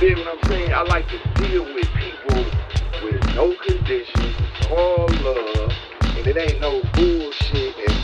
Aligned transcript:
feel 0.00 0.16
what 0.16 0.28
I'm 0.28 0.50
saying? 0.50 0.72
I 0.72 0.82
like 0.84 1.06
to 1.08 1.18
deal 1.42 1.62
with 1.74 1.86
people 1.92 2.42
with 3.04 3.22
no 3.34 3.54
conditions, 3.56 4.34
all 4.70 5.06
love, 5.20 5.72
and 6.16 6.26
it 6.26 6.38
ain't 6.38 6.58
no 6.58 6.80
bullshit 6.94 7.76
and 7.76 7.96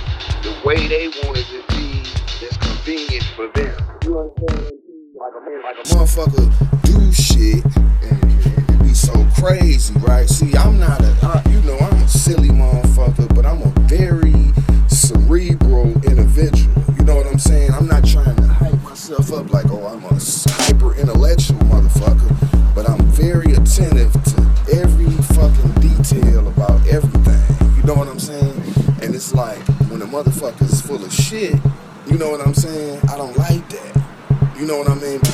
the 0.45 0.55
way 0.63 0.89
they 0.89 1.09
want 1.25 1.39
it 1.39 1.47
to 1.47 1.65
be 1.75 2.03
is 2.45 2.55
convenient 2.59 3.25
for 3.35 3.49
them. 3.49 3.75
You 4.05 4.19
understand? 4.19 4.73
Like 5.15 5.33
a 5.33 5.49
man, 5.49 5.63
like 5.63 5.79
a 5.79 5.89
motherfucker 5.89 6.83
do 6.85 7.13
shit 7.15 7.65
and, 8.03 8.83
be 8.83 8.93
so 8.93 9.15
crazy, 9.41 9.99
right? 10.01 10.29
See, 10.29 10.55
I'm 10.55 10.79
not 10.79 11.01
a, 11.01 11.17
I, 11.23 11.43
you 11.49 11.63
know, 11.63 11.79
I'm 11.79 12.03
a 12.03 12.09
silly 12.09 12.51
motherfucker, 12.51 13.35
but 13.35 13.47
I'm 13.47 13.63
a 13.63 13.73
very 13.89 14.53
cerebral 14.89 15.93
individual. 16.05 16.75
You 16.99 17.05
know 17.07 17.17
what 17.17 17.27
I'm 17.27 17.39
saying? 17.39 17.71
I'm 17.73 17.87
not 17.87 18.05
trying 18.05 18.37
to 18.37 18.47
hype 18.47 18.83
myself 18.83 19.33
up 19.33 19.51
like, 19.51 19.71
oh, 19.71 19.86
shit. 31.27 31.59
You 32.07 32.19
know 32.19 32.31
what 32.31 32.41
I'm 32.41 32.55
saying? 32.55 33.01
I 33.09 33.17
don't 33.17 33.37
like 33.37 33.69
that. 33.71 34.57
You 34.57 34.65
know 34.65 34.79
what 34.79 34.89
I 34.89 34.95
mean? 34.95 35.26